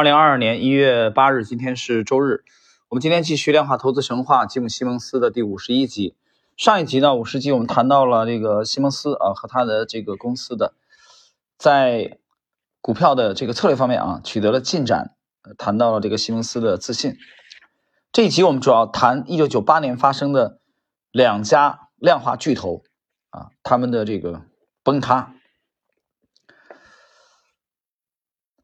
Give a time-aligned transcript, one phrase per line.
[0.00, 2.42] 二零二二年一月八日，今天是周日。
[2.88, 6.16] 我们今天继续量化投资神话吉姆·西蒙斯的第五十一集。
[6.56, 10.72] 上一集呢，五十集我们谈到了这个西蒙斯啊和他的这个公司的
[11.58, 12.16] 在
[12.80, 15.16] 股票的这个策略方面啊取得了进展，
[15.58, 17.18] 谈到了这个西蒙斯的自信。
[18.10, 20.60] 这一集我们主要谈一九九八年发生的
[21.12, 22.84] 两家量化巨头
[23.28, 24.44] 啊他们的这个
[24.82, 25.34] 崩塌。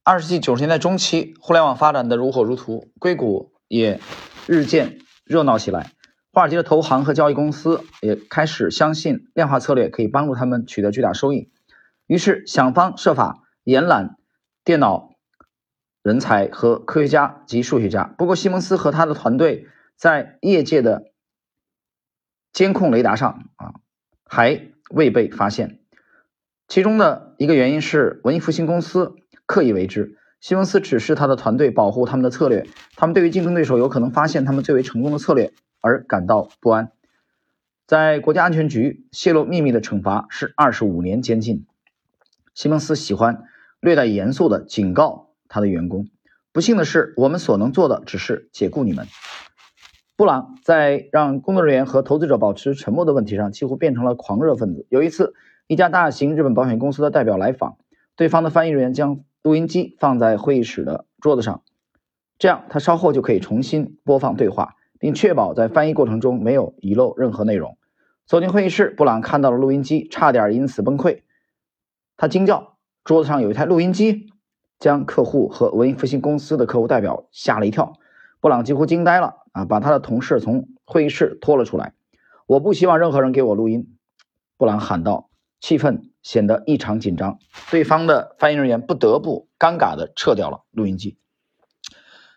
[0.09, 4.01] 二十世纪九十年代中期，互联网发展的如火如荼，硅谷也
[4.47, 5.91] 日渐热闹起来。
[6.33, 11.51] 华尔街的投行和交易公司也开始相信量化策略可以帮助他们取得巨大收益，
[12.07, 14.15] 于是想方设法延揽
[14.63, 15.11] 电脑
[16.05, 18.05] 人才和科学家及数学家。
[18.17, 19.67] 不过，西蒙斯和他的团队
[19.97, 21.11] 在业界的
[22.53, 23.75] 监控雷达上啊
[24.25, 25.81] 还未被发现。
[26.69, 29.17] 其中的一个原因是文艺复兴公司。
[29.47, 30.19] 刻意为之。
[30.39, 36.93] 西蒙斯指示他的团队保护他们的策略，他们对于竞争对手有可能发现他们最为成功的策略而感到不安。
[37.87, 41.67] 在国家安全局泄露秘密的惩罚是二十五年监禁。
[42.55, 43.45] 西蒙斯喜欢
[43.81, 46.07] 略带严肃地警告他的员工
[46.53, 49.07] ：“不幸的是，我们所能做的只是解雇你们。”
[50.17, 54.87] 布朗在让工作人员和投资者保持沉默的问题上几乎变成了狂热分子。
[54.91, 55.35] 有一次，
[55.67, 57.79] 一家大型日本保险公司的代表来访，
[58.17, 59.21] 对方的翻译人员将。
[59.47, 61.63] 录音机放在会议室的桌子上，
[62.37, 67.79] 这样他稍后就可以重新播放对话，并确保在翻译过程中没有遗漏任何内容。
[68.27, 71.21] 走进会议室，布朗看到了录音机，差点因此崩溃。
[72.17, 74.33] 他惊叫：“桌子上有一台录音机！”
[74.81, 77.93] 将客户和文艺复兴公司的客户代表吓了一跳。
[78.41, 79.65] 布朗几乎惊呆了啊！
[79.65, 81.95] 把他的同事从会议室拖了出来。
[82.47, 83.97] 我不希望任何人给我录音，
[84.57, 85.31] 布朗喊道。
[85.67, 87.41] 气氛显得异常紧张，
[87.73, 91.19] 对方的翻译人员不得不尴尬地撤掉了录音机。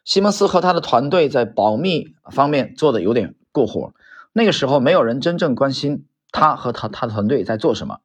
[0.03, 3.94] 西蒙斯和他的团队在保密方面做的有点过火。
[4.33, 8.00] 那个时候，没有人真正关心他和他他的团队在做什么。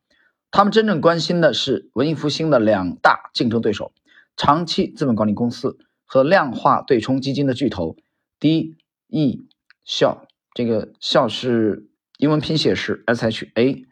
[0.51, 3.93] 他们真正关心的是文艺复兴的两大竞争对手——
[4.37, 7.97] 长期资本管理公司和量化对冲基金的巨头
[8.39, 8.77] D
[9.09, 9.49] E
[9.87, 10.27] 笑。
[10.53, 13.87] 这个笑是英文拼写是 S H A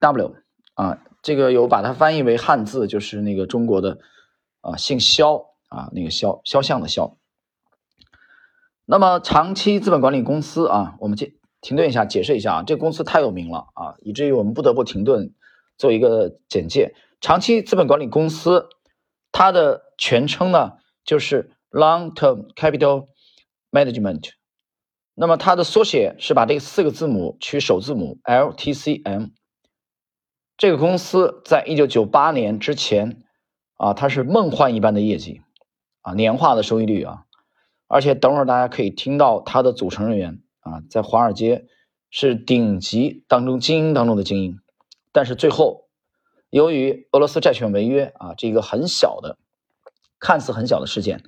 [0.00, 0.34] W。
[0.74, 3.98] 啊，这个有把它翻译为汉字，就是那个中国的
[4.60, 7.16] 啊，姓肖啊，那个肖肖像的肖。
[8.84, 15.32] 那么长期资本管理公司啊，我们停停顿一下，解释一下啊，这公司太有名了啊，以至于我们不得不停顿
[15.78, 16.94] 做一个简介。
[17.20, 18.68] 长期资本管理公司，
[19.32, 20.72] 它的全称呢
[21.04, 23.06] 就是 Long Term Capital
[23.70, 24.32] Management，
[25.14, 29.30] 那么它的缩写是把这四个字母取首字母 LTCM。
[30.56, 33.22] 这个公司在一九九八年之前，
[33.76, 35.42] 啊，它是梦幻一般的业绩，
[36.02, 37.24] 啊，年化的收益率啊，
[37.88, 41.66] 而且等会儿大家可以听到它的组成人员啊，在华尔街
[42.08, 44.60] 是顶级当中精英当中的精英，
[45.10, 45.88] 但是最后
[46.50, 49.36] 由于俄罗斯债券违约啊，这个很小的，
[50.20, 51.24] 看似很小的事件，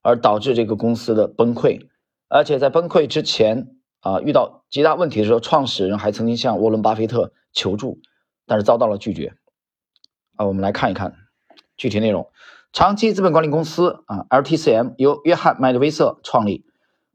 [0.00, 1.88] 而导致这个公司的崩溃，
[2.28, 8.00] 而且在崩溃之前啊，遇到极大问题的时候，创始人还曾经向沃伦·巴菲特求助。
[8.52, 9.32] 但是遭到了拒绝
[10.36, 10.44] 啊！
[10.44, 11.16] 我们来看一看
[11.78, 12.30] 具体内容。
[12.70, 16.66] 长期资本管理公司啊，LTCM 由约翰·麦迪威瑟创立。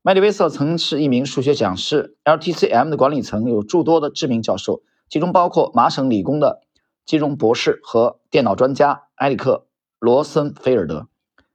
[0.01, 2.17] 麦迪威瑟曾是一名数学讲师。
[2.25, 6.63] LTCM 的管理层有诸多的知名教授，其中包括麻省理工的
[7.05, 9.57] 金融博士和电脑专家埃里克·
[9.99, 11.07] 罗森菲尔德，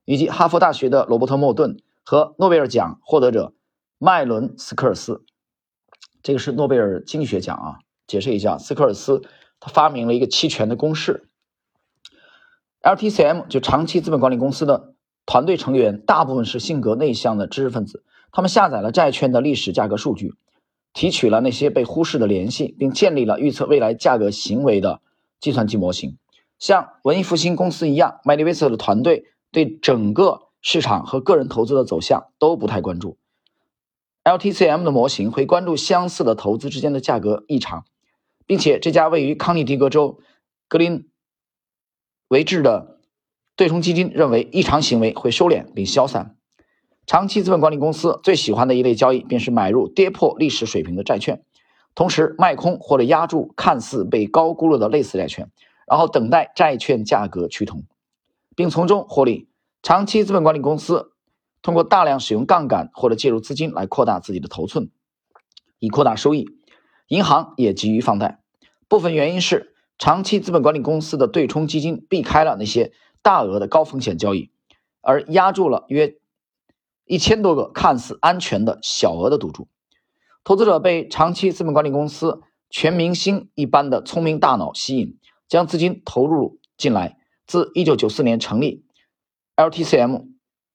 [0.05, 3.53] 以及哈佛大学的罗伯特·莫顿和诺贝尔奖获得者
[3.97, 5.25] 麦伦·斯科尔斯。
[6.21, 7.79] 这个是诺贝尔经济学奖啊！
[8.05, 9.21] 解释一下，斯科尔斯。
[9.63, 11.29] 他发明了一个期权的公式。
[12.81, 14.93] LTCM 就长期资本管理公司的
[15.25, 18.03] 团队成员大部分是性格内向的知识分子，
[18.33, 20.33] 他们下载了债券的历史价格数据，
[20.91, 24.99] 提取了那些被忽视的联系，并建立了预测未来价格行为的
[25.39, 26.17] 计算机模型。
[26.59, 33.15] 像文艺复兴公司一样，麦迪威瑟的团队对整个市场和个人投资的走向都不太关注。
[34.25, 37.85] LTCM 的模型会关注相似的投资之间的价格异常。
[38.45, 40.19] 并且这家位于康涅狄格州
[40.67, 41.09] 格林
[42.27, 42.99] 维治的
[43.55, 46.35] 对冲基金认为异常行为会收敛并消散。
[47.05, 51.43] 长期资本管理公司最喜欢的一类交易便是买入跌破历史水平的债券，
[51.95, 55.51] 同时卖空或者压住看似被高估了的类似债券，
[55.85, 57.83] 然后等待债券价格趋同，
[58.55, 59.49] 并从中获利。
[59.81, 61.11] 长期资本管理公司
[61.61, 64.89] 通过大量使用杠杆或者介入资金来扩大自己的头寸，
[65.79, 66.47] 以扩大收益。
[67.13, 68.39] 银行也急于放贷，
[68.87, 74.49] 部分原因是长期资本管理公司的对冲基金避开了那些大额的高风险交易，
[74.99, 76.15] 而压住了约
[77.05, 79.67] 一千多个看似安全的小额的赌注。
[80.43, 87.19] 投资者被长期资本管理公司全明星一般的聪明大脑吸引，将资金投入进来。
[87.45, 88.85] 自1994年成立
[89.55, 90.29] ，LTCM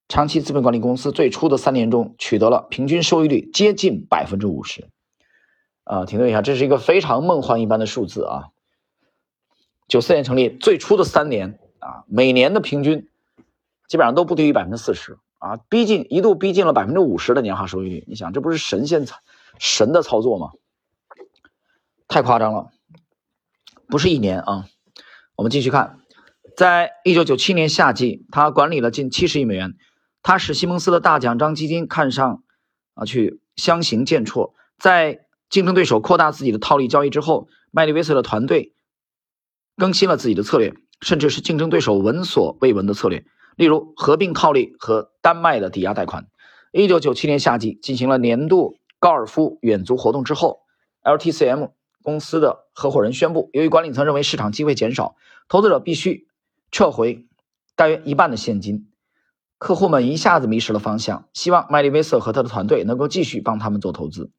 [0.07, 4.89] 长期资本管理公司最初的三年中取得了平均收益率接近百分之五十。
[5.89, 8.51] 啊，停顿一下，这是一个非常梦幻一般的数字啊！
[9.89, 13.09] 九四年成立，最初的三年啊，每年的平均
[13.89, 18.05] 基本上都不低于百分之四十啊，逼近一度逼近了百分之五十的年化收益率。
[18.07, 19.17] 你想，这不是神仙操
[19.59, 20.51] 神的操作吗？
[22.07, 22.71] 太夸张了，
[23.89, 24.67] 不是一年啊！
[25.37, 26.01] 我们继续看。
[26.55, 29.75] 在一九九七年夏季，他管理了近七十亿美元。
[30.23, 32.43] 他使西蒙斯的大奖章基金看上，
[32.93, 34.53] 啊，去相形见绌。
[34.79, 38.75] 在竞争对手扩大自己的套利交易之后，麦利威瑟的团队
[39.77, 43.25] 更新了自己的策略，甚至是竞争对手闻所未闻的策略，
[43.57, 46.29] 例如合并套利和丹麦的抵押贷款。
[46.73, 50.61] 一九九七年夏季进行了年度高尔夫远足活动之后
[51.03, 51.71] ，LTCM
[52.03, 55.17] 公司的合伙人宣布，由于管理层认为市场机会减少，
[55.49, 56.27] 投资者必须。
[56.71, 57.27] 撤回
[57.77, 58.89] 大约一半的现金，
[59.57, 61.27] 客户们一下子迷失了方向。
[61.33, 64.31] 希望麦利威瑟和他的团队能够继续帮他们做投资。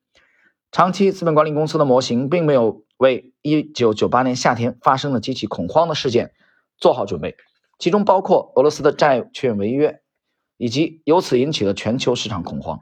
[0.72, 6.32] 长期资本管理公司的模型并没有为1998年夏天发生的极其恐慌的事件
[6.78, 7.36] 做好准备，
[7.80, 10.02] 其中包括俄罗斯的债券违约
[10.58, 12.82] 以及由此引起的全球市场恐慌。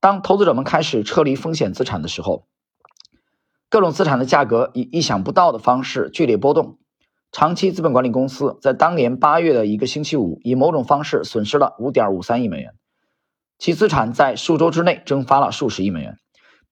[0.00, 2.46] 当投资者们开始撤离风险资产的时候，
[3.68, 6.78] 各种资产的价格以意想不到的方式剧烈波动。
[7.32, 12.72] 长期资本管理公司在当年八月的一个星期五，以某种方式损失了五点五三亿美元，
[13.58, 16.16] 其资产在数周之内蒸发了数十亿美元。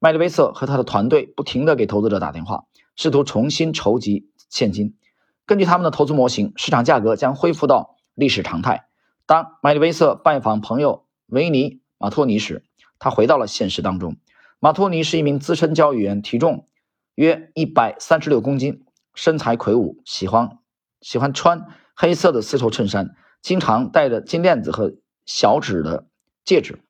[0.05, 4.99] 麦利威瑟和他的团队不停地给投资者打电话，试图重新筹集现金。
[5.47, 8.85] 根据他们的投资模型，市场价格将恢复到历史常态。
[9.25, 12.65] 当麦利威瑟拜访朋友维尼马托尼时，
[12.99, 14.19] 他回到了现实当中。
[14.61, 16.69] 马托尼是一名资深交易员，体重
[17.15, 18.85] 约一百三十六公斤。
[19.15, 20.59] 身材魁梧，喜欢
[21.01, 21.65] 喜欢穿
[21.97, 24.93] 黑色的丝绸衬衫，经常戴着金链子和
[25.25, 26.07] 小指的
[26.45, 26.84] 戒指。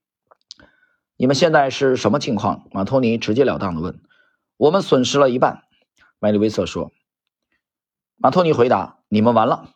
[1.16, 2.69] 你们现在是什么情况？
[2.72, 4.00] 马托尼直截了当的问。
[4.56, 5.62] 我们损失了一半，
[6.19, 6.93] 麦利威瑟说。
[8.16, 9.70] 马托尼回答：“你们完了。”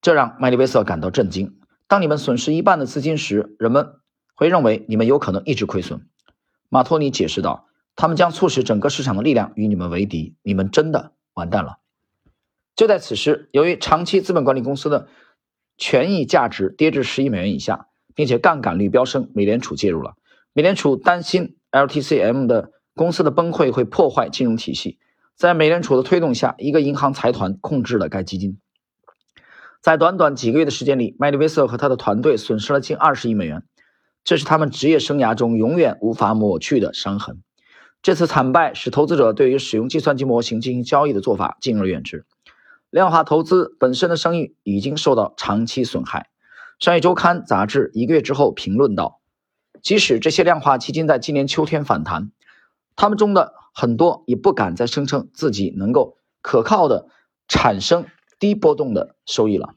[0.00, 1.58] 这让麦利威瑟感到震惊。
[1.86, 3.96] 当你们损失一半的资金时，人们
[4.34, 6.08] 会认为你们有可能一直亏损。
[6.68, 10.36] 马托尼解释道：“他们将促使整个市场的力量与你们为敌。
[10.42, 11.78] 你们真的。”完蛋了！
[12.74, 15.08] 就在此时，由于长期资本管理公司的
[15.78, 20.14] 权益价值跌至十亿美元以下，并且杠杆率飙升，美联储介入了。
[20.54, 24.98] 美联储担心 LTCM 的公司的崩溃会破坏金融体系，
[25.34, 28.58] 在美联储的推动下，一个银行财团控制了该基金。
[29.80, 33.62] 在短短几个月的时间里，麦利威瑟和他的团队损失了近二十亿美元，
[34.24, 37.42] 这是他们职业生涯中永远无法抹去的伤痕。
[38.02, 42.26] 这次惨败使投资者对于使用计算机模型进行交易的做法敬而远之，
[42.90, 46.28] 量化投资本身的声誉已经受到长期损害。
[46.78, 49.20] 商业周刊杂志一个月之后评论道
[49.82, 52.30] ：“即使这些量化基金在今年秋天反弹，
[52.96, 57.08] 他们中的很多也不敢再声称自己能够可靠的
[57.48, 58.06] 产生
[58.38, 59.74] 低波动的收益了。”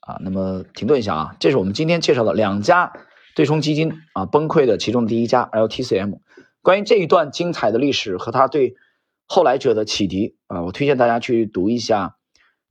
[0.00, 2.92] 啊，那么停顿一下啊，这是我们今天介绍的两家
[3.36, 6.18] 对冲基金啊崩溃的其中第一家 LTCM。
[6.60, 8.74] 关于这一段精彩的历史和他对
[9.28, 12.16] 后来者的启迪啊，我推荐大家去读一下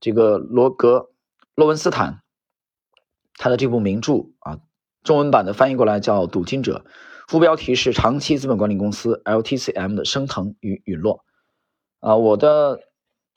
[0.02, 1.12] 这个罗格
[1.56, 2.22] 洛文斯坦
[3.36, 4.60] 他的这部名著啊，
[5.04, 6.86] 中文版的翻译过来叫《赌金者》，
[7.28, 11.26] 副标题是“长期资本管理公司 LTCM 的升腾与陨落”。
[12.00, 12.80] 啊，我的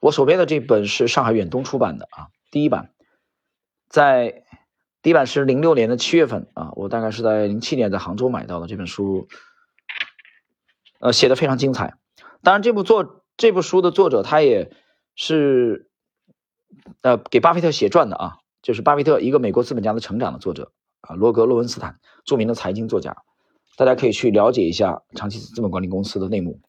[0.01, 2.93] 我手边的这本是上海远东出版的啊，第一版，
[3.89, 4.45] 在
[5.03, 9.29] 第一版是零六年的七月份啊，我大概是在零七年在杭州买到的这本书。
[11.01, 11.99] 呃，写的非常精彩。
[12.43, 14.71] 当然，这部作这部书的作者他也
[15.15, 15.91] 是
[17.03, 20.73] 呃给巴菲特写传的啊，就是巴菲特一个美国资本家的成长的作者
[21.09, 23.17] 啊，罗格·洛文斯坦，著名的财经作家，
[23.77, 26.61] 大家可以去了解一下长期资本管理公司的内幕。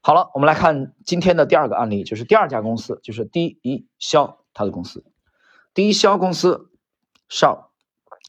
[0.00, 5.04] 好了，我们来看今天的第二个案例，就是第二家公司，就是第一肖他的公司，
[5.74, 6.70] 第一肖公司
[7.28, 7.68] 上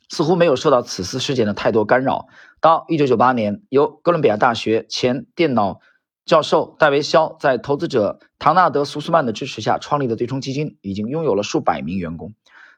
[0.09, 2.27] 似乎没有受到此次事件的太多干扰。
[2.59, 5.79] 到一九九八年，由哥伦比亚大学前电脑
[6.25, 12.33] 教授戴维·肖在投资者唐纳德·苏斯曼的支持下创立的对冲基金，已经拥有了数百名员工。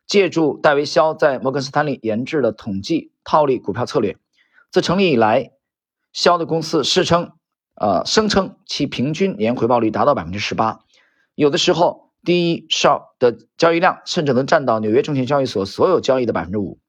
[0.07, 4.17] 借助戴维·肖在摩根斯坦利研制的统计套利股票策略，
[4.71, 5.51] 自成立以来，
[6.13, 7.31] 肖的公司声称，
[7.75, 10.79] 呃，声称其平均年回报率达到百分之十八。
[11.35, 16.79] 有的时候，第一少的交易量甚至能占到纽约证券交易所所有交易的百分之五。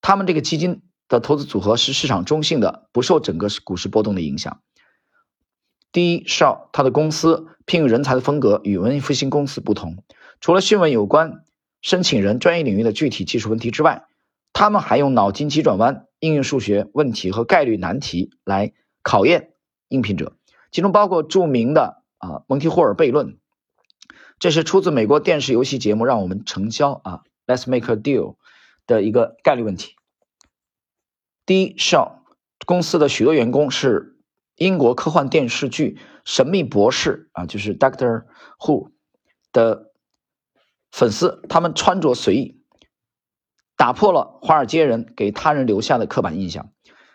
[0.00, 4.60] 他们这个基金的投资组合是市场中性的，不受整个股市波动的影响。
[5.92, 10.02] 第一，少他的公司聘用人才的风格与文艺复兴公司不同，
[10.40, 11.43] 除了询问有关
[11.84, 14.06] 申请人专业领域的具体技术问题之外，
[14.54, 18.72] 他们还用脑筋急转弯、应用数学问题和概率难题来
[19.02, 19.52] 考验
[19.88, 20.32] 应聘者，
[20.72, 23.36] 其中包括著名的啊蒙提霍尔悖论。
[24.38, 28.36] 这是出自美国电视游戏节目《让我们成交》啊，Let's make a deal
[28.86, 29.94] 的一个概率问题。
[31.44, 32.12] 第一，Shaw
[32.64, 34.10] 公司的许多员工是。
[34.56, 38.22] 英国科幻电视剧《神秘博士》啊，就是 Doctor
[38.60, 38.92] Who
[39.50, 39.90] 的
[40.94, 42.60] 粉丝，他们穿着随意，
[43.76, 46.70] 打破了华尔街人给他人留下的刻板印象。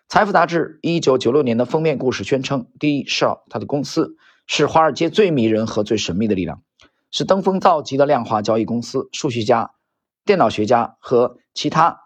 [0.09, 4.17] 财富杂志一九九六年的封面故事宣称，第一 Shaw 他的公司
[4.47, 6.61] 是华尔街最迷人和最神秘的力量，
[7.09, 9.07] 是登峰造极的量化交易公司。
[9.13, 9.71] 数学家、
[10.25, 12.01] 电脑学家和其他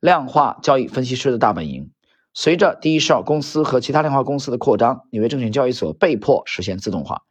[0.00, 1.92] 量化交易分析师的大本营。
[2.34, 7.22] 随着第一少公司和其他量化公司的扩张，纽约证券交易所被迫实现自动化。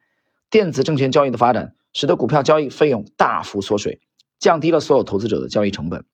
[0.49, 4.01] 电子证券交易的发展使得股票交易费用大幅缩水，
[4.39, 6.05] 降低了所有投资者的交易成本。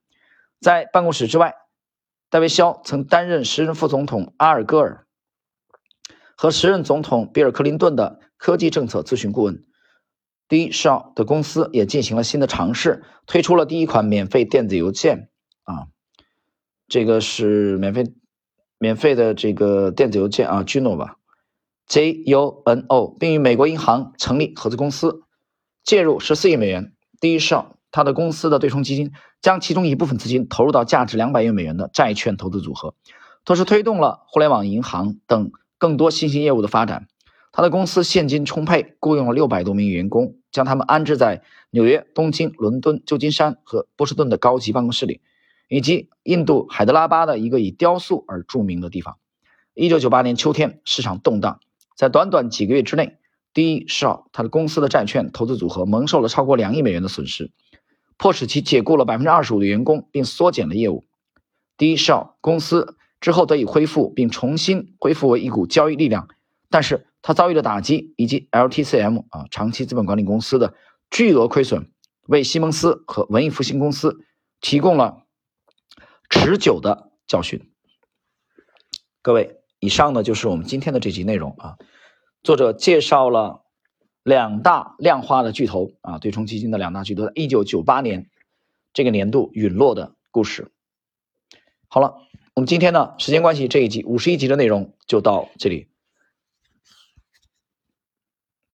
[0.60, 1.56] 在办公室之外，
[2.30, 5.06] 戴维·肖曾担任时任副总统阿尔戈尔
[6.36, 9.64] 和时任总统比尔·克林顿的科技政策咨询顾问。
[10.48, 15.30] 第一少的公司也进行了新的尝试，推出了第一款免费电子邮件。
[15.64, 15.88] 啊，
[16.88, 18.14] 这个是免费。
[18.80, 21.16] 免费的这个电子邮件啊，Juno 吧
[21.88, 25.23] ，J U N O，并与美国银行成立合资公司，
[25.84, 26.94] 介入十四亿美元。
[27.20, 27.56] 第一是
[27.92, 29.12] 他的公司的对冲基金
[29.42, 32.96] 将其中一部分资金投入到价值两百亿美元的债券投资组合，
[33.46, 37.08] 同时推动了互联网银行等更多新兴业务的发展。
[37.52, 45.22] 他的公司现金充沛，雇佣了六百多名员工，将他们安置在纽约、东京、伦敦、旧金山和波士顿的高级办公室里。
[45.70, 49.18] 以及印度海德拉巴的一个以雕塑而著名的地方。
[49.74, 51.62] 一九九八年秋天，市场动荡，
[51.96, 53.18] 在短短几个月之内，
[53.54, 57.52] 第一少他的公司的债券投资组合蒙受了超过两亿美元的损失，
[58.18, 61.06] 迫使其解雇了百分之二十五的员工，并缩减了业务。
[61.78, 66.28] 第一少公司之后得以恢复，并重新恢复为一股交易力量，
[66.70, 70.74] 但是他遭遇了打击，以及 LTCM 啊长期资本管理公司的
[71.12, 71.92] 巨额亏损，
[72.28, 74.20] 为西蒙斯和文艺复兴公司
[74.62, 75.20] 提供了。
[76.30, 77.70] 持久的教训。
[79.22, 81.78] 各位，以上呢就是我们今天的这集内容啊。
[82.44, 83.64] 作者介绍了
[84.22, 88.30] 两大量化的巨头啊，对冲基金的两大巨头，一九九八年
[88.92, 90.70] 这个年度陨落的故事。
[91.88, 92.18] 好了，
[92.54, 95.88] 我们今天呢，时间关系，这一集五十一集的内容就到这里。